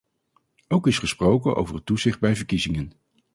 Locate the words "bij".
2.19-2.35